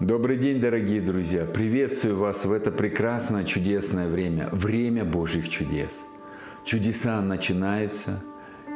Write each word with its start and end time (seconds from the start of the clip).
Добрый 0.00 0.36
день, 0.36 0.60
дорогие 0.60 1.00
друзья! 1.00 1.46
Приветствую 1.46 2.18
вас 2.18 2.44
в 2.44 2.52
это 2.52 2.70
прекрасное, 2.70 3.44
чудесное 3.44 4.10
время, 4.10 4.50
время 4.52 5.06
Божьих 5.06 5.48
чудес. 5.48 6.04
Чудеса 6.66 7.22
начинаются 7.22 8.22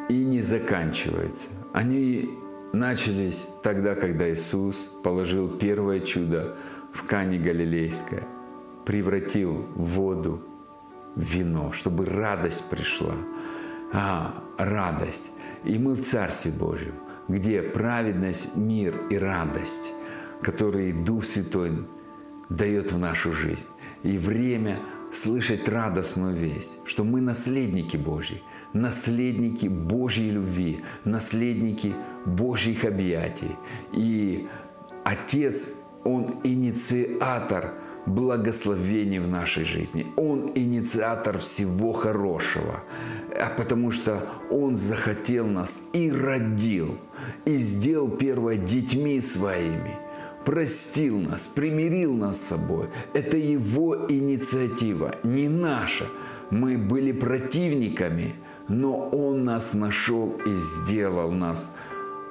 и 0.09 0.15
не 0.15 0.41
заканчиваются. 0.41 1.49
Они 1.75 2.31
начались 2.73 3.51
тогда, 3.63 3.97
когда 3.97 4.33
Иисус 4.33 4.77
положил 5.05 5.59
первое 5.59 6.01
чудо 6.01 6.57
в 6.91 7.05
Кане 7.05 7.37
Галилейское, 7.37 8.27
превратил 8.87 9.67
воду 9.75 10.41
в 11.17 11.21
вино, 11.21 11.71
чтобы 11.73 12.07
радость 12.07 12.71
пришла. 12.71 13.15
А, 13.93 14.43
радость. 14.57 15.33
И 15.65 15.77
мы 15.77 15.97
в 15.97 16.03
Царстве 16.03 16.51
Божьем, 16.51 16.95
где 17.29 17.61
праведность, 17.61 18.57
мир 18.57 18.99
и 19.11 19.19
радость 19.19 19.93
который 20.43 20.93
Дух 20.93 21.25
Святой 21.25 21.73
дает 22.49 22.93
в 22.93 22.99
нашу 22.99 23.33
жизнь. 23.33 23.69
И 24.03 24.19
время 24.19 24.79
слышать 25.13 25.69
радостную 25.69 26.37
весть, 26.37 26.73
что 26.85 27.05
мы 27.05 27.21
наследники 27.21 27.97
Божьи, 27.97 28.43
наследники 28.73 29.67
Божьей 29.67 30.31
любви, 30.31 30.81
наследники 31.05 31.95
Божьих 32.25 32.85
объятий. 32.85 33.57
И 33.93 34.49
Отец, 35.05 35.81
Он 36.05 36.37
инициатор 36.45 37.75
благословений 38.07 39.19
в 39.19 39.29
нашей 39.29 39.65
жизни. 39.65 40.07
Он 40.17 40.53
инициатор 40.55 41.39
всего 41.39 41.93
хорошего, 41.93 42.83
а 43.31 43.53
потому 43.57 43.91
что 43.91 44.27
Он 44.51 44.77
захотел 44.77 45.47
нас 45.47 45.91
и 45.93 46.11
родил, 46.11 46.97
и 47.45 47.57
сделал 47.57 48.09
первое 48.09 48.57
детьми 48.57 49.21
своими– 49.21 49.99
простил 50.45 51.19
нас, 51.19 51.47
примирил 51.47 52.15
нас 52.15 52.41
с 52.41 52.49
собой. 52.49 52.89
Это 53.15 53.37
Его 53.37 54.07
инициатива, 54.09 55.17
не 55.23 55.49
наша. 55.49 56.07
Мы 56.51 56.79
были 56.79 57.13
противниками, 57.13 58.35
но 58.69 59.09
Он 59.09 59.45
нас 59.45 59.75
нашел 59.75 60.35
и 60.47 60.53
сделал 60.53 61.31
нас 61.31 61.75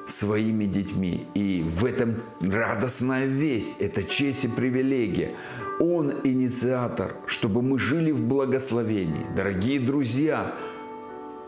своими 0.08 0.66
детьми. 0.66 1.28
И 1.36 1.64
в 1.64 1.86
этом 1.86 2.16
радостная 2.42 3.26
весть, 3.26 3.80
это 3.80 4.04
честь 4.04 4.46
и 4.46 4.48
привилегия. 4.48 5.36
Он 5.80 6.14
инициатор, 6.23 7.16
чтобы 7.26 7.62
мы 7.62 7.80
жили 7.80 8.12
в 8.12 8.22
благословении. 8.22 9.26
Дорогие 9.36 9.80
друзья, 9.80 10.56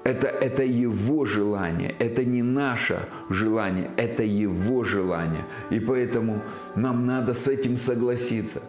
это, 0.04 0.28
это 0.28 0.64
Его 0.64 1.26
желание, 1.26 1.96
это 2.00 2.24
не 2.26 2.42
наше 2.42 3.08
желание, 3.30 3.92
это 3.98 4.24
Его 4.24 4.84
желание. 4.84 5.46
И 5.70 5.80
поэтому 5.80 6.42
нам 6.76 7.06
надо 7.06 7.34
с 7.34 7.48
этим 7.48 7.78
согласиться. 7.78 8.62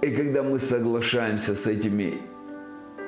И 0.00 0.10
когда 0.10 0.42
мы 0.42 0.58
соглашаемся 0.58 1.54
с 1.56 1.66
этими 1.66 2.22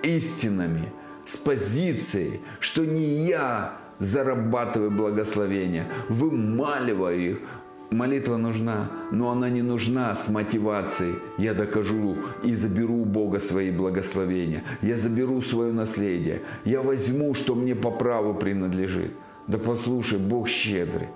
истинами, 0.03 0.93
с 1.25 1.37
позицией, 1.37 2.41
что 2.59 2.85
не 2.85 3.27
я 3.27 3.79
зарабатываю 3.99 4.91
благословение, 4.91 5.87
вымаливаю 6.09 7.31
их, 7.33 7.39
Молитва 7.91 8.37
нужна, 8.37 8.89
но 9.11 9.31
она 9.31 9.51
не 9.51 9.63
нужна 9.63 10.15
с 10.15 10.31
мотивацией. 10.31 11.17
Я 11.39 11.55
докажу 11.55 12.17
и 12.45 12.55
заберу 12.55 13.03
у 13.03 13.05
Бога 13.05 13.41
свои 13.41 13.73
благословения. 13.73 14.63
Я 14.81 14.97
заберу 14.97 15.43
свое 15.43 15.73
наследие. 15.73 16.43
Я 16.65 16.83
возьму, 16.83 17.35
что 17.35 17.57
мне 17.57 17.75
по 17.75 17.91
праву 17.91 18.35
принадлежит. 18.35 19.11
Да 19.49 19.59
послушай, 19.59 20.21
Бог 20.21 20.49
щедрый. 20.49 21.09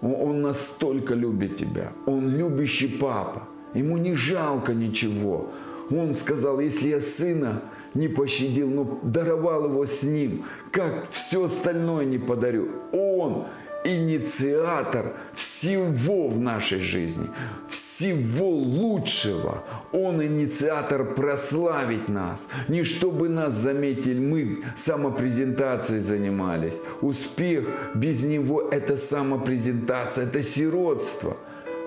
Он 0.00 0.40
настолько 0.40 1.14
любит 1.14 1.56
тебя. 1.56 1.92
Он 2.06 2.28
любящий 2.28 2.88
папа. 2.88 3.46
Ему 3.74 3.98
не 3.98 4.14
жалко 4.14 4.72
ничего. 4.72 5.50
Он 5.90 6.14
сказал, 6.14 6.60
если 6.60 6.88
я 6.88 7.00
сына 7.00 7.62
не 7.92 8.08
пощадил, 8.08 8.68
но 8.68 9.00
даровал 9.02 9.66
его 9.66 9.84
с 9.84 10.02
ним, 10.02 10.44
как 10.70 11.10
все 11.10 11.44
остальное 11.44 12.06
не 12.06 12.18
подарю. 12.18 12.68
Он 12.92 13.44
инициатор 13.86 15.14
всего 15.34 16.28
в 16.28 16.38
нашей 16.38 16.80
жизни, 16.80 17.28
всего 17.68 18.50
лучшего. 18.50 19.62
Он 19.92 20.22
инициатор 20.22 21.14
прославить 21.14 22.08
нас. 22.08 22.46
Не 22.68 22.82
чтобы 22.84 23.28
нас 23.28 23.54
заметили, 23.54 24.18
мы 24.18 24.64
самопрезентацией 24.76 26.00
занимались. 26.00 26.80
Успех 27.00 27.68
без 27.94 28.24
него– 28.24 28.68
это 28.70 28.96
самопрезентация, 28.96 30.26
это 30.26 30.42
сиротство. 30.42 31.36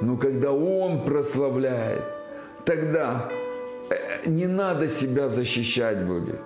Но 0.02 0.16
когда 0.18 0.52
Он 0.52 1.04
прославляет, 1.04 2.04
тогда 2.66 3.30
э, 3.90 4.30
не 4.30 4.48
надо 4.48 4.88
себя 4.88 5.28
защищать 5.28 6.06
будет. 6.06 6.40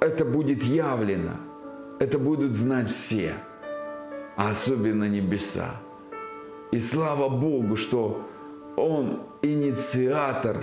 Это 0.00 0.24
будет 0.24 0.64
явлено. 0.64 1.36
Это 2.00 2.18
будут 2.18 2.56
знать 2.56 2.90
все 2.90 3.34
а 4.36 4.50
особенно 4.50 5.08
небеса. 5.08 5.80
И 6.70 6.78
слава 6.78 7.28
Богу, 7.28 7.76
что 7.76 8.22
Он 8.76 9.20
инициатор 9.42 10.56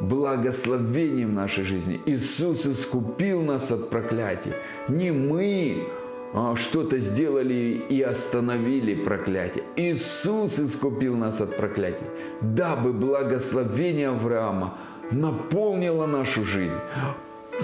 благословений 0.00 1.24
в 1.24 1.32
нашей 1.32 1.64
жизни. 1.64 2.00
Иисус 2.06 2.66
искупил 2.66 3.42
нас 3.42 3.70
от 3.70 3.88
проклятий. 3.88 4.52
Не 4.88 5.12
мы 5.12 5.86
а, 6.34 6.56
что-то 6.56 6.98
сделали 6.98 7.84
и 7.88 8.02
остановили 8.02 8.94
проклятие. 8.94 9.64
Иисус 9.76 10.58
искупил 10.58 11.16
нас 11.16 11.40
от 11.40 11.56
проклятий, 11.56 12.06
дабы 12.40 12.92
благословение 12.92 14.08
Авраама 14.08 14.78
наполнило 15.10 16.06
нашу 16.06 16.44
жизнь 16.44 16.80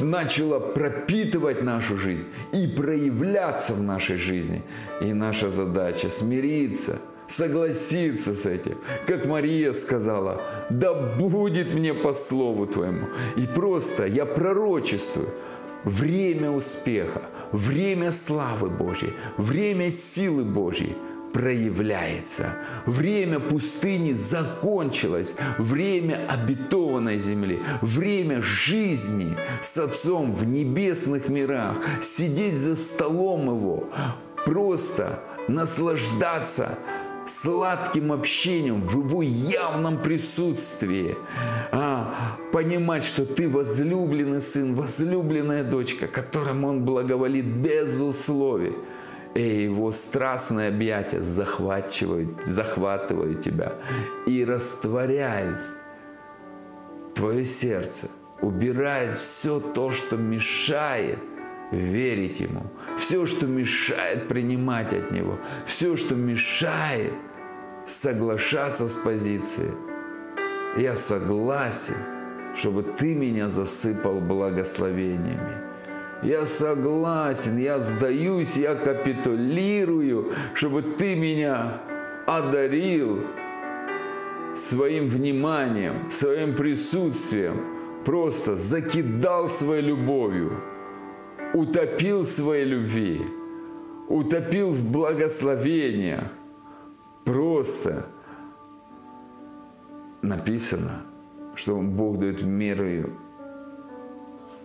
начало 0.02 0.58
пропитывать 0.58 1.62
нашу 1.62 1.96
жизнь 1.96 2.26
и 2.52 2.66
проявляться 2.66 3.74
в 3.74 3.82
нашей 3.82 4.16
жизни. 4.16 4.62
И 5.00 5.12
наша 5.12 5.50
задача 5.50 6.10
смириться, 6.10 6.98
согласиться 7.28 8.34
с 8.34 8.46
этим. 8.46 8.78
Как 9.06 9.26
Мария 9.26 9.72
сказала, 9.72 10.42
да 10.70 10.94
будет 10.94 11.74
мне 11.74 11.94
по 11.94 12.12
слову 12.12 12.66
твоему. 12.66 13.08
И 13.36 13.46
просто 13.46 14.06
я 14.06 14.26
пророчествую, 14.26 15.28
время 15.84 16.50
успеха, 16.50 17.22
время 17.52 18.10
славы 18.10 18.68
Божьей, 18.70 19.12
время 19.36 19.90
силы 19.90 20.44
Божьей– 20.44 20.96
проявляется. 21.32 22.56
Время 22.86 23.40
пустыни 23.40 24.12
закончилось. 24.12 25.36
Время 25.58 26.26
обетованной 26.28 27.18
земли. 27.18 27.60
Время 27.80 28.42
жизни 28.42 29.36
с 29.60 29.78
Отцом 29.78 30.32
в 30.32 30.44
небесных 30.44 31.28
мирах. 31.28 31.76
Сидеть 32.00 32.56
за 32.56 32.76
столом 32.76 33.46
Его. 33.48 33.88
Просто 34.44 35.22
наслаждаться 35.48 36.78
сладким 37.26 38.10
общением 38.12 38.82
в 38.82 39.04
его 39.04 39.22
явном 39.22 39.98
присутствии. 39.98 41.16
А, 41.72 42.14
понимать, 42.52 43.04
что 43.04 43.26
ты 43.26 43.48
возлюбленный 43.48 44.40
сын, 44.40 44.74
возлюбленная 44.74 45.64
дочка, 45.64 46.06
которому 46.06 46.68
он 46.68 46.84
благоволит 46.84 47.44
без 47.44 48.00
условий 48.00 48.74
и 49.34 49.62
его 49.64 49.92
страстные 49.92 50.68
объятия 50.68 51.20
захватывают, 51.20 52.44
захватывают 52.44 53.42
тебя 53.42 53.74
и 54.26 54.44
растворяют 54.44 55.60
твое 57.14 57.44
сердце, 57.44 58.08
убирает 58.40 59.18
все 59.18 59.60
то, 59.60 59.90
что 59.90 60.16
мешает 60.16 61.18
верить 61.70 62.40
Ему, 62.40 62.66
все, 62.98 63.26
что 63.26 63.46
мешает 63.46 64.28
принимать 64.28 64.92
от 64.92 65.10
Него, 65.10 65.38
все, 65.66 65.96
что 65.96 66.14
мешает 66.14 67.12
соглашаться 67.86 68.88
с 68.88 68.96
позицией. 68.96 69.72
Я 70.76 70.96
согласен, 70.96 71.96
чтобы 72.56 72.82
Ты 72.82 73.14
меня 73.14 73.48
засыпал 73.48 74.20
благословениями. 74.20 75.67
Я 76.22 76.46
согласен, 76.46 77.58
я 77.58 77.78
сдаюсь, 77.78 78.56
я 78.56 78.74
капитулирую, 78.74 80.32
чтобы 80.52 80.82
ты 80.82 81.14
меня 81.14 81.80
одарил 82.26 83.20
своим 84.56 85.06
вниманием, 85.08 86.10
своим 86.10 86.56
присутствием, 86.56 88.02
просто 88.04 88.56
закидал 88.56 89.48
своей 89.48 89.82
любовью, 89.82 90.60
утопил 91.54 92.24
своей 92.24 92.64
любви, 92.64 93.24
утопил 94.08 94.72
в 94.72 94.90
благословениях. 94.90 96.24
Просто 97.24 98.06
написано, 100.22 101.02
что 101.54 101.76
Бог 101.76 102.18
дает 102.18 102.42
мерою 102.42 103.16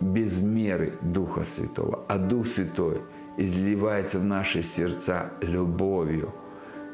без 0.00 0.42
меры 0.42 0.98
Духа 1.02 1.44
Святого, 1.44 2.04
а 2.08 2.18
Дух 2.18 2.46
Святой 2.46 3.02
изливается 3.36 4.18
в 4.18 4.24
наши 4.24 4.62
сердца 4.62 5.32
любовью. 5.40 6.32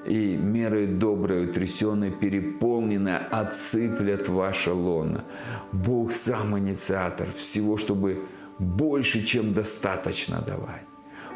и 0.07 0.35
мерой 0.37 0.87
доброй, 0.87 1.45
утрясенной, 1.45 2.11
переполненной, 2.11 3.19
отсыплет 3.19 4.29
ваше 4.29 4.73
лоно. 4.73 5.25
Бог 5.73 6.13
сам 6.13 6.59
инициатор 6.59 7.29
всего, 7.37 7.77
чтобы 7.77 8.23
больше, 8.59 9.23
чем 9.25 9.53
достаточно 9.53 10.41
давать 10.41 10.87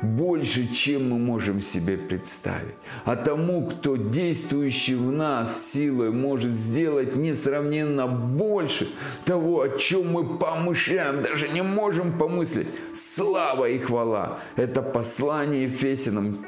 больше, 0.02 0.72
чем 0.72 1.10
мы 1.10 1.18
можем 1.18 1.60
себе 1.60 1.96
представить. 1.96 2.74
А 3.04 3.16
тому, 3.16 3.66
кто 3.66 3.96
действующий 3.96 4.94
в 4.94 5.10
нас 5.10 5.70
силой 5.72 6.10
может 6.10 6.52
сделать 6.52 7.16
несравненно 7.16 8.06
больше 8.06 8.88
того, 9.24 9.62
о 9.62 9.68
чем 9.78 10.12
мы 10.12 10.38
помышляем, 10.38 11.22
даже 11.22 11.48
не 11.48 11.62
можем 11.62 12.18
помыслить. 12.18 12.68
Слава 12.92 13.68
и 13.68 13.78
хвала. 13.78 14.40
Это 14.56 14.82
послание 14.82 15.64
Ефесиным, 15.64 16.46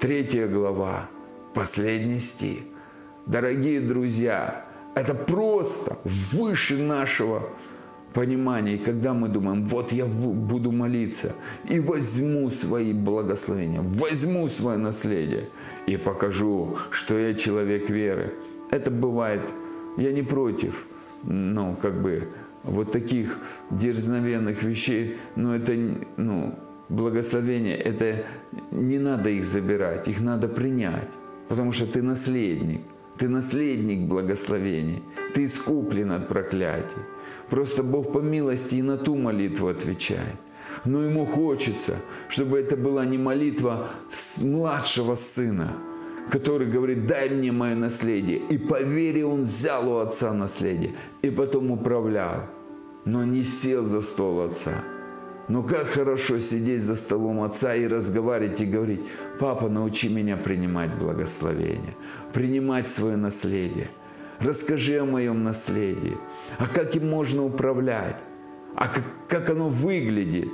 третья 0.00 0.46
глава, 0.46 1.08
последний 1.54 2.18
стих. 2.18 2.60
Дорогие 3.26 3.80
друзья, 3.80 4.64
это 4.94 5.14
просто 5.14 5.98
выше 6.04 6.78
нашего 6.78 7.50
понимание, 8.12 8.76
и 8.76 8.78
когда 8.78 9.14
мы 9.14 9.28
думаем, 9.28 9.66
вот 9.66 9.92
я 9.92 10.06
буду 10.06 10.72
молиться 10.72 11.34
и 11.68 11.80
возьму 11.80 12.50
свои 12.50 12.92
благословения, 12.92 13.80
возьму 13.80 14.48
свое 14.48 14.78
наследие 14.78 15.48
и 15.86 15.96
покажу, 15.96 16.76
что 16.90 17.16
я 17.18 17.34
человек 17.34 17.90
веры. 17.90 18.34
Это 18.70 18.90
бывает, 18.90 19.42
я 19.96 20.12
не 20.12 20.22
против, 20.22 20.86
ну, 21.22 21.76
как 21.80 22.02
бы, 22.02 22.28
вот 22.64 22.92
таких 22.92 23.38
дерзновенных 23.70 24.62
вещей, 24.62 25.16
но 25.36 25.54
это, 25.54 25.74
ну, 26.16 26.54
благословение, 26.88 27.76
это 27.76 28.24
не 28.70 28.98
надо 28.98 29.30
их 29.30 29.44
забирать, 29.44 30.08
их 30.08 30.20
надо 30.20 30.48
принять, 30.48 31.10
потому 31.48 31.72
что 31.72 31.86
ты 31.86 32.02
наследник, 32.02 32.82
ты 33.16 33.28
наследник 33.28 34.08
благословений, 34.08 35.02
ты 35.34 35.44
искуплен 35.44 36.12
от 36.12 36.28
проклятий. 36.28 37.02
Просто 37.50 37.82
Бог 37.82 38.12
по 38.12 38.18
милости 38.18 38.76
и 38.76 38.82
на 38.82 38.96
ту 38.96 39.16
молитву 39.16 39.68
отвечает. 39.68 40.36
Но 40.84 41.02
ему 41.02 41.24
хочется, 41.24 41.96
чтобы 42.28 42.58
это 42.58 42.76
была 42.76 43.04
не 43.04 43.18
молитва 43.18 43.88
младшего 44.38 45.14
сына, 45.14 45.76
который 46.30 46.68
говорит, 46.68 47.06
дай 47.06 47.30
мне 47.30 47.52
мое 47.52 47.74
наследие. 47.74 48.38
И 48.50 48.58
по 48.58 48.82
вере 48.82 49.24
он 49.24 49.42
взял 49.42 49.90
у 49.90 49.98
отца 49.98 50.32
наследие 50.34 50.94
и 51.22 51.30
потом 51.30 51.70
управлял, 51.70 52.42
но 53.04 53.24
не 53.24 53.42
сел 53.42 53.86
за 53.86 54.02
стол 54.02 54.42
отца. 54.42 54.84
Но 55.48 55.62
как 55.62 55.86
хорошо 55.86 56.38
сидеть 56.40 56.82
за 56.82 56.94
столом 56.94 57.42
отца 57.42 57.74
и 57.74 57.86
разговаривать 57.86 58.60
и 58.60 58.66
говорить, 58.66 59.00
папа, 59.40 59.70
научи 59.70 60.10
меня 60.10 60.36
принимать 60.36 60.94
благословение, 60.98 61.96
принимать 62.34 62.86
свое 62.86 63.16
наследие. 63.16 63.88
Расскажи 64.40 64.98
о 64.98 65.04
моем 65.04 65.42
наследии. 65.42 66.16
А 66.58 66.66
как 66.66 66.94
им 66.94 67.10
можно 67.10 67.44
управлять? 67.44 68.20
А 68.76 68.86
как, 68.86 69.04
как 69.28 69.50
оно 69.50 69.68
выглядит? 69.68 70.52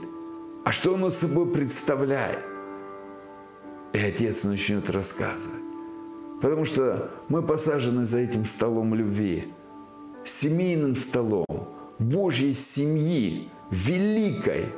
А 0.64 0.72
что 0.72 0.94
оно 0.94 1.10
собой 1.10 1.52
представляет? 1.52 2.38
И 3.92 3.98
отец 3.98 4.44
начнет 4.44 4.88
рассказывать. 4.88 5.60
Потому 6.40 6.64
что 6.64 7.10
мы 7.28 7.42
посажены 7.42 8.04
за 8.04 8.20
этим 8.20 8.46
столом 8.46 8.94
любви, 8.94 9.52
семейным 10.25 10.96
столом, 10.96 11.46
Божьей 11.98 12.54
семьи, 12.54 13.50
великой. 13.70 14.69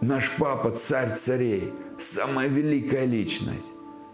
Наш 0.00 0.30
папа, 0.38 0.70
царь 0.70 1.14
царей, 1.16 1.72
самая 1.98 2.48
великая 2.48 3.04
личность, 3.04 3.68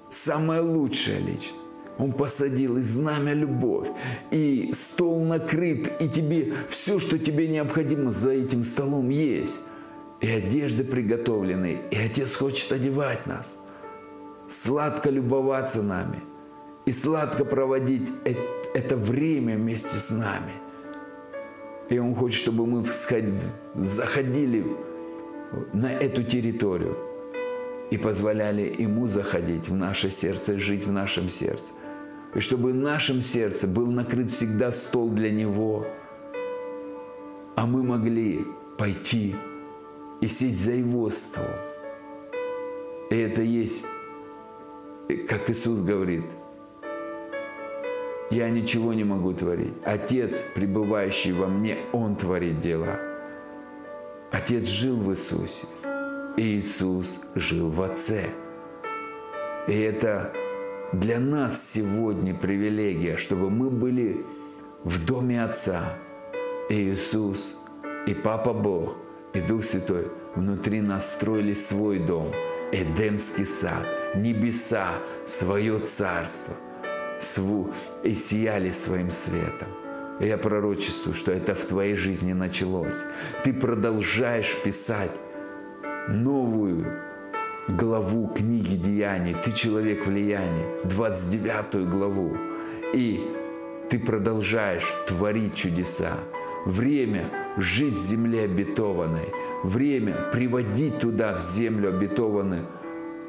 самая 0.09 0.63
лучшая 0.63 1.19
личность. 1.19 1.60
Он 2.01 2.13
посадил 2.13 2.79
и 2.79 2.83
знамя 2.83 3.35
любовь, 3.35 3.89
и 4.31 4.71
стол 4.73 5.23
накрыт, 5.23 6.01
и 6.01 6.09
тебе 6.09 6.55
все, 6.71 6.99
что 6.99 7.19
тебе 7.19 7.47
необходимо 7.47 8.11
за 8.11 8.33
этим 8.33 8.65
столом 8.65 9.11
есть. 9.11 9.59
И 10.23 10.29
одежды 10.31 10.83
приготовлены, 10.83 11.79
и 11.91 11.97
Отец 11.97 12.37
хочет 12.37 12.73
одевать 12.73 13.27
нас, 13.27 13.55
сладко 14.49 15.11
любоваться 15.11 15.83
нами 15.83 16.23
и 16.87 16.93
сладко 16.93 17.45
проводить 17.45 18.09
это 18.75 18.97
время 18.97 19.57
вместе 19.57 19.99
с 19.99 20.11
нами. 20.11 20.53
И 21.91 21.99
Он 21.99 22.15
хочет, 22.15 22.41
чтобы 22.41 22.67
мы 22.67 22.87
заходили 23.75 24.65
на 25.75 25.93
эту 25.93 26.23
территорию 26.23 26.97
и 27.91 27.99
позволяли 27.99 28.75
Ему 28.79 29.07
заходить 29.07 29.69
в 29.69 29.75
наше 29.75 30.09
сердце, 30.09 30.59
жить 30.59 30.87
в 30.87 30.93
нашем 30.93 31.29
сердце 31.29 31.73
и 32.35 32.41
чтобы 32.41 32.73
в 32.73 32.77
нашем 32.77 33.21
сердце 33.21 33.67
был 33.67 33.91
накрыт 33.91 34.31
всегда 34.31 34.71
стол 34.71 35.11
для 35.11 35.31
Него, 35.31 35.87
а 37.57 37.67
мы 37.67 37.83
могли 37.83 38.45
пойти 38.79 39.35
и 40.21 40.27
сесть 40.27 40.65
за 40.65 40.73
Его 40.73 41.11
стол. 41.11 41.45
И 43.11 43.17
это 43.17 43.43
есть, 43.43 43.85
как 45.29 45.51
Иисус 45.51 45.81
говорит, 45.81 46.25
я 48.31 48.49
ничего 48.49 48.95
не 48.95 49.03
могу 49.03 49.33
творить. 49.33 49.75
Отец, 49.85 50.45
пребывающий 50.55 51.33
во 51.33 51.49
мне, 51.49 51.79
Он 51.93 52.15
творит 52.15 52.61
дела. 52.61 53.01
Отец 54.31 54.67
жил 54.67 54.97
в 54.97 55.11
Иисусе, 55.11 55.67
и 56.37 56.59
Иисус 56.59 57.21
жил 57.35 57.69
в 57.69 57.83
Отце. 57.83 58.31
И 59.67 59.73
это 59.73 60.33
для 60.93 61.21
нас 61.21 61.71
сегодня 61.71 62.35
привилегия, 62.35 63.17
чтобы 63.17 63.51
мы 63.51 63.71
были 63.71 64.25
в 64.83 65.05
доме 65.05 65.43
Отца. 65.45 65.97
И 66.69 66.91
Иисус, 66.91 67.59
и 68.07 68.15
Папа 68.15 68.53
Бог, 68.53 68.97
и 69.35 69.41
Дух 69.41 69.65
Святой 69.65 70.09
внутри 70.35 70.81
нас 70.81 71.13
строили 71.13 71.53
свой 71.53 71.99
дом, 71.99 72.33
Эдемский 72.73 73.45
сад, 73.45 73.87
небеса, 74.15 74.95
свое 75.27 75.81
царство, 75.81 76.55
и 78.05 78.15
сияли 78.15 78.71
своим 78.71 79.11
светом. 79.11 79.69
И 80.21 80.27
я 80.27 80.39
пророчествую, 80.39 81.15
что 81.15 81.33
это 81.33 81.55
в 81.55 81.65
твоей 81.65 81.95
жизни 81.95 82.33
началось. 82.33 83.03
Ты 83.43 83.53
продолжаешь 83.53 84.57
писать 84.63 85.13
новую 86.09 87.10
главу 87.77 88.29
книги 88.29 88.77
Деяний, 88.77 89.35
ты 89.35 89.53
человек 89.53 90.07
влияния, 90.07 90.67
29 90.85 91.89
главу, 91.89 92.37
и 92.95 93.21
ты 93.89 93.99
продолжаешь 93.99 94.93
творить 95.07 95.55
чудеса. 95.55 96.19
Время 96.67 97.31
жить 97.57 97.95
в 97.95 97.99
земле 97.99 98.45
обетованной, 98.45 99.33
время 99.65 100.31
приводить 100.33 100.99
туда, 100.99 101.35
в 101.35 101.41
землю 101.41 101.89
обетованную, 101.89 102.67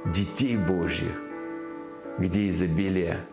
детей 0.05 0.57
Божьих, 0.57 1.13
где 2.17 2.49
изобилие 2.49 3.25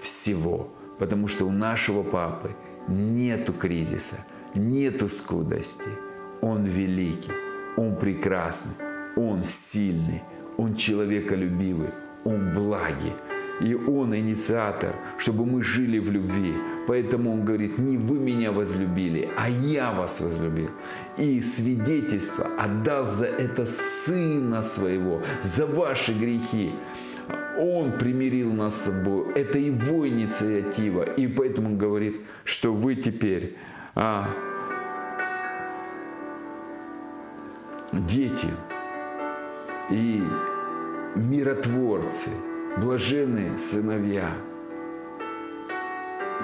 всего. 0.00 0.68
Потому 0.98 1.28
что 1.28 1.46
у 1.46 1.50
нашего 1.50 2.02
папы 2.02 2.54
нету 2.88 3.52
кризиса, 3.52 4.24
нету 4.54 5.08
скудости. 5.08 5.90
Он 6.40 6.64
великий, 6.64 7.32
он 7.76 7.96
прекрасный, 7.96 8.74
он 9.16 9.42
сильный, 9.42 10.22
он 10.56 10.76
человеколюбивый, 10.76 11.90
Он 12.24 12.54
благий. 12.54 13.12
И 13.60 13.74
Он 13.74 14.14
инициатор, 14.14 14.94
чтобы 15.16 15.46
мы 15.46 15.62
жили 15.62 15.98
в 15.98 16.10
любви. 16.10 16.54
Поэтому 16.86 17.32
Он 17.32 17.44
говорит, 17.44 17.78
не 17.78 17.96
вы 17.96 18.18
меня 18.18 18.52
возлюбили, 18.52 19.30
а 19.36 19.48
я 19.48 19.92
вас 19.92 20.20
возлюбил. 20.20 20.70
И 21.16 21.40
свидетельство 21.40 22.48
отдал 22.58 23.06
за 23.06 23.26
это 23.26 23.64
Сына 23.64 24.62
Своего, 24.62 25.22
за 25.42 25.64
ваши 25.66 26.12
грехи. 26.12 26.72
Он 27.58 27.92
примирил 27.92 28.52
нас 28.52 28.76
с 28.76 28.90
собой. 28.90 29.32
Это 29.34 29.58
Его 29.58 30.06
инициатива. 30.06 31.02
И 31.02 31.26
поэтому 31.26 31.68
Он 31.68 31.78
говорит, 31.78 32.20
что 32.44 32.74
вы 32.74 32.94
теперь 32.94 33.56
а, 33.94 34.28
дети 37.92 38.48
и 39.90 40.22
миротворцы, 41.14 42.30
блаженные 42.78 43.58
сыновья, 43.58 44.30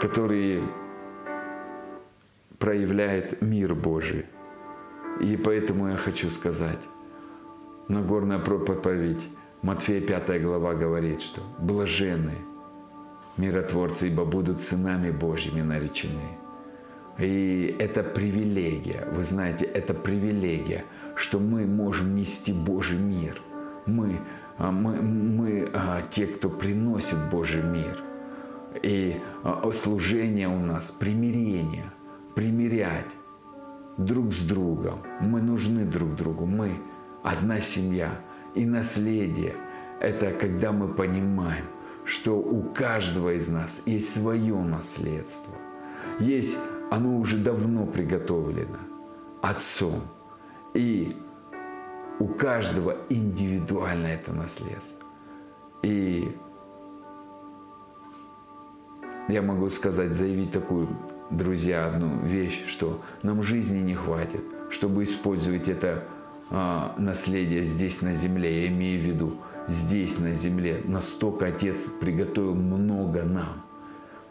которые 0.01 0.63
проявляют 2.59 3.43
мир 3.43 3.75
Божий. 3.75 4.27
И 5.21 5.37
поэтому 5.37 5.89
я 5.89 5.97
хочу 5.97 6.31
сказать, 6.31 6.79
Нагорная 7.89 8.39
проповедь, 8.39 9.29
Матфея 9.61 10.01
5 10.01 10.43
глава 10.43 10.75
говорит, 10.75 11.21
что 11.21 11.43
блаженные 11.59 12.39
миротворцы, 13.37 14.09
ибо 14.09 14.25
будут 14.25 14.63
сынами 14.63 15.11
Божьими 15.11 15.63
наречены. 15.63 16.39
И 17.19 17.75
это 17.79 18.03
привилегия, 18.03 19.07
вы 19.13 19.25
знаете, 19.25 19.67
это 19.67 19.95
привилегия, 19.95 20.85
что 21.17 21.39
мы 21.39 21.67
можем 21.67 22.15
нести 22.15 22.53
Божий 22.53 22.99
мир. 22.99 23.41
Мы 23.87 24.21
а, 24.59 24.71
мы, 24.71 24.95
мы 25.03 25.71
а, 25.73 26.03
те, 26.11 26.27
кто 26.27 26.49
приносит 26.49 27.19
Божий 27.31 27.63
мир. 27.63 27.99
И 28.83 29.21
а, 29.43 29.71
служение 29.73 30.49
у 30.49 30.59
нас 30.59 30.91
примирение, 30.91 31.93
примирять 32.35 33.11
друг 33.97 34.33
с 34.33 34.47
другом. 34.47 35.01
Мы 35.21 35.43
нужны 35.43 35.85
друг 35.85 36.15
другу, 36.15 36.47
мы 36.47 36.73
одна 37.23 37.61
семья. 37.61 38.21
И 38.55 38.67
наследие– 38.67 39.57
это 40.01 40.31
когда 40.31 40.73
мы 40.73 40.89
понимаем, 40.89 41.65
что 42.05 42.39
у 42.39 42.63
каждого 42.63 43.35
из 43.35 43.49
нас 43.49 43.83
есть 43.87 44.15
свое 44.15 44.55
наследство. 44.57 45.55
Есть, 46.21 46.59
оно 46.91 47.19
уже 47.19 47.39
давно 47.39 47.87
приготовлено 47.87 48.79
Отцом. 49.41 50.03
И 50.75 51.17
у 52.19 52.27
каждого 52.27 52.97
индивидуально 53.09 54.07
это 54.07 54.33
наследство. 54.33 55.07
И 55.83 56.37
я 59.29 59.43
могу 59.43 59.71
сказать, 59.71 60.15
заявить 60.15 60.53
такую, 60.53 60.89
друзья, 61.31 61.87
одну 61.87 62.21
вещь, 62.25 62.67
что 62.69 63.01
нам 63.23 63.43
жизни 63.43 63.81
не 63.81 63.95
хватит, 63.95 64.43
чтобы 64.71 65.05
использовать 65.05 65.69
это 65.69 66.05
а, 66.51 66.95
наследие 66.99 67.65
здесь 67.65 68.03
на 68.03 68.15
земле. 68.15 68.63
Я 68.63 68.69
имею 68.69 69.01
в 69.01 69.05
виду, 69.05 69.37
здесь 69.69 70.21
на 70.21 70.35
земле 70.35 70.81
настолько 70.85 71.47
Отец 71.47 71.89
приготовил 71.89 72.55
много 72.55 73.23
нам– 73.25 73.65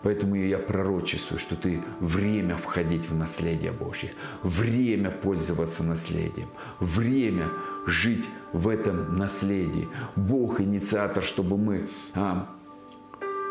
Поэтому 0.04 0.36
я 0.36 0.58
пророчествую, 0.58 1.40
что 1.40 1.56
ты 1.56 1.84
время 2.00 2.58
входить 2.58 3.08
в 3.08 3.16
наследие 3.16 3.72
Божье, 3.72 4.12
время 4.42 5.12
пользоваться 5.12 5.84
наследием, 5.84 6.48
время 6.80 7.50
жить 7.86 8.26
в 8.52 8.68
этом 8.68 9.18
наследии. 9.18 9.88
Бог 10.16 10.60
инициатор, 10.60 11.24
чтобы 11.24 11.58
мы 11.58 11.90
а, 12.14 12.48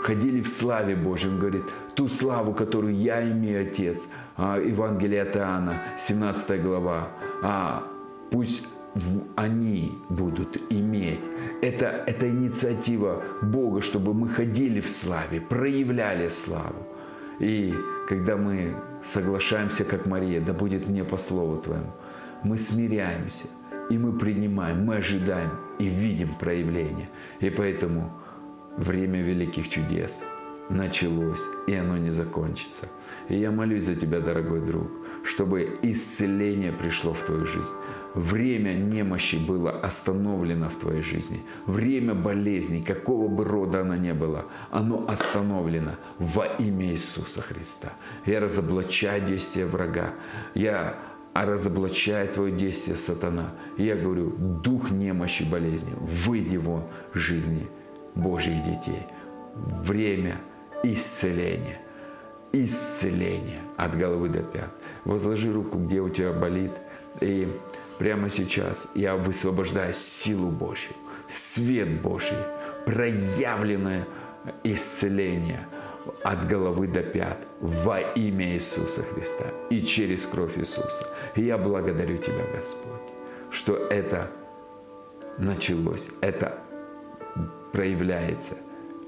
ходили 0.02 0.40
в 0.40 0.48
славе 0.48 0.96
Божьей. 0.96 1.30
Он 1.30 1.38
говорит, 1.38 1.64
ту 1.94 2.08
славу, 2.08 2.52
которую 2.52 2.96
я 2.96 3.22
имею, 3.22 3.68
Отец. 3.68 4.08
А, 4.36 4.58
Евангелие 4.58 5.22
от 5.22 5.36
Иоанна, 5.36 5.82
17 5.98 6.62
глава. 6.62 7.08
А, 7.42 7.84
пусть 8.30 8.66
они 9.36 9.98
будут 10.08 10.56
иметь. 10.70 11.20
Это, 11.62 11.86
это 12.06 12.28
инициатива 12.28 13.22
Бога, 13.42 13.82
чтобы 13.82 14.14
мы 14.14 14.28
ходили 14.28 14.80
в 14.80 14.90
славе, 14.90 15.40
проявляли 15.40 16.28
славу. 16.28 16.86
И 17.38 17.74
когда 18.08 18.36
мы 18.36 18.74
соглашаемся, 19.02 19.84
как 19.84 20.06
Мария, 20.06 20.40
да 20.40 20.52
будет 20.52 20.88
мне 20.88 21.04
по 21.04 21.18
слову 21.18 21.58
Твоему, 21.58 21.92
мы 22.42 22.58
смиряемся, 22.58 23.46
и 23.90 23.98
мы 23.98 24.18
принимаем, 24.18 24.84
мы 24.84 24.96
ожидаем 24.96 25.50
и 25.78 25.86
видим 25.86 26.34
проявление. 26.34 27.08
И 27.40 27.48
поэтому 27.50 28.12
время 28.76 29.22
великих 29.22 29.68
чудес 29.68 30.22
началось, 30.68 31.42
и 31.66 31.74
оно 31.74 31.96
не 31.96 32.10
закончится. 32.10 32.88
И 33.28 33.38
я 33.38 33.50
молюсь 33.50 33.84
за 33.84 33.94
тебя, 33.94 34.20
дорогой 34.20 34.60
друг, 34.60 34.88
чтобы 35.24 35.78
исцеление 35.82 36.72
пришло 36.72 37.12
в 37.12 37.22
твою 37.24 37.46
жизнь 37.46 37.70
Время 38.14 38.74
немощи 38.74 39.36
было 39.36 39.70
остановлено 39.70 40.68
в 40.68 40.76
твоей 40.76 41.02
жизни. 41.02 41.42
Время 41.66 42.14
болезней, 42.14 42.82
какого 42.82 43.28
бы 43.28 43.44
рода 43.44 43.82
она 43.82 43.96
ни 43.96 44.12
была, 44.12 44.46
оно 44.70 45.06
остановлено 45.08 45.92
во 46.18 46.46
имя 46.46 46.92
Иисуса 46.92 47.40
Христа. 47.40 47.92
Я 48.26 48.40
разоблачаю 48.40 49.24
действия 49.26 49.66
врага. 49.66 50.10
Я 50.54 50.96
разоблачаю 51.34 52.28
твое 52.28 52.52
действие 52.52 52.96
сатана. 52.96 53.52
я 53.76 53.94
говорю, 53.94 54.30
дух 54.36 54.90
немощи 54.90 55.44
болезни, 55.48 55.92
выйди 56.00 56.56
вон 56.56 56.84
жизни 57.14 57.68
Божьих 58.16 58.64
детей. 58.64 59.06
Время 59.54 60.40
исцеления. 60.82 61.78
Исцеление 62.52 63.60
от 63.76 63.96
головы 63.96 64.28
до 64.28 64.42
пят. 64.42 64.72
Возложи 65.04 65.52
руку, 65.52 65.78
где 65.78 66.00
у 66.00 66.08
тебя 66.08 66.32
болит, 66.32 66.72
и 67.20 67.48
прямо 68.00 68.30
сейчас 68.30 68.88
я 68.94 69.14
высвобождаю 69.14 69.92
силу 69.92 70.48
Божью, 70.50 70.94
свет 71.28 72.00
Божий, 72.00 72.38
проявленное 72.86 74.06
исцеление 74.64 75.68
от 76.24 76.48
головы 76.48 76.88
до 76.88 77.02
пят 77.02 77.46
во 77.60 78.00
имя 78.00 78.54
Иисуса 78.54 79.02
Христа 79.02 79.48
и 79.68 79.82
через 79.82 80.24
кровь 80.24 80.56
Иисуса. 80.56 81.06
И 81.34 81.42
я 81.42 81.58
благодарю 81.58 82.16
Тебя, 82.16 82.46
Господь, 82.56 83.12
что 83.50 83.76
это 83.76 84.30
началось, 85.36 86.08
это 86.22 86.58
проявляется, 87.70 88.56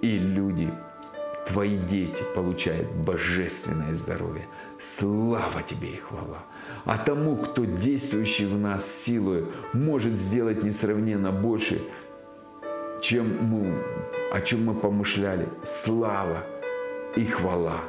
и 0.02 0.18
люди 0.18 0.70
Твои 1.48 1.78
дети 1.78 2.22
получают 2.34 2.90
божественное 2.90 3.94
здоровье. 3.94 4.46
Слава 4.78 5.62
Тебе 5.62 5.94
и 5.94 5.96
хвала. 5.96 6.44
А 6.84 6.98
тому, 6.98 7.36
кто 7.36 7.64
действующий 7.64 8.46
в 8.46 8.58
нас 8.58 8.86
силой, 8.86 9.46
может 9.72 10.12
сделать 10.12 10.62
несравненно 10.62 11.30
больше, 11.30 11.80
чем 13.00 13.44
мы, 13.44 13.82
о 14.32 14.40
чем 14.40 14.64
мы 14.64 14.74
помышляли. 14.74 15.48
Слава 15.64 16.44
и 17.16 17.24
хвала. 17.24 17.80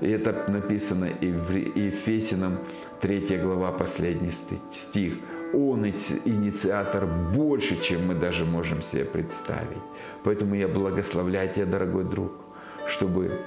И 0.00 0.08
это 0.08 0.44
написано 0.48 1.06
и 1.06 1.32
в 1.32 1.50
Ефесином 1.50 2.58
3 3.00 3.38
глава, 3.38 3.72
последний 3.72 4.30
стих. 4.70 5.14
Он 5.52 5.86
инициатор 5.86 7.06
больше, 7.06 7.82
чем 7.82 8.06
мы 8.06 8.14
даже 8.14 8.44
можем 8.44 8.82
себе 8.82 9.04
представить. 9.04 9.78
Поэтому 10.22 10.54
я 10.54 10.68
благословляю 10.68 11.52
тебя, 11.52 11.66
дорогой 11.66 12.04
друг 12.04 12.32
чтобы 12.88 13.38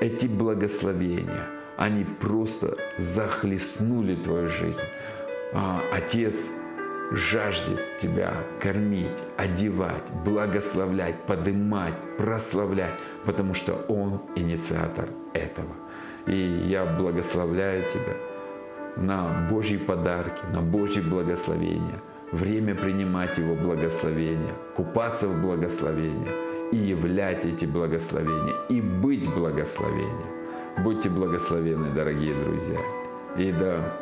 эти 0.00 0.26
благословения, 0.26 1.46
они 1.76 2.04
просто 2.04 2.76
захлестнули 2.98 4.16
твою 4.16 4.48
жизнь. 4.48 4.84
А, 5.52 5.82
Отец 5.92 6.50
жаждет 7.12 7.98
тебя 7.98 8.34
кормить, 8.60 9.18
одевать, 9.36 10.10
благословлять, 10.24 11.22
подымать, 11.26 11.94
прославлять, 12.18 12.94
потому 13.24 13.54
что 13.54 13.74
Он 13.88 14.22
инициатор 14.34 15.08
этого. 15.32 15.74
И 16.26 16.36
я 16.36 16.84
благословляю 16.84 17.88
тебя 17.88 18.16
на 18.96 19.48
Божьи 19.50 19.76
подарки, 19.76 20.40
на 20.52 20.62
Божьи 20.62 21.00
благословения, 21.00 22.02
время 22.32 22.74
принимать 22.74 23.38
Его 23.38 23.54
благословения, 23.54 24.54
купаться 24.74 25.28
в 25.28 25.40
благословениях, 25.40 26.34
и 26.72 26.76
являть 26.76 27.46
эти 27.46 27.64
благословения, 27.64 28.54
и 28.68 28.80
быть 28.80 29.32
благословением. 29.32 30.35
Будьте 30.78 31.08
благословенны, 31.08 31.90
дорогие 31.90 32.34
друзья. 32.34 32.80
И 33.36 33.50
до 33.50 33.92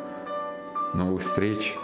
новых 0.93 1.21
встреч! 1.21 1.75